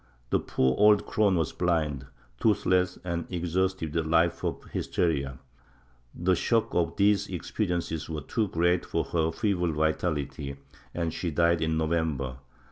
[0.31, 2.07] The poor old crone was blind,
[2.39, 5.37] toothless and exhausted with a life of hysteria;
[6.15, 10.55] the shock of these experiences was too great for her feeble vitality,
[10.91, 12.37] and she died in November.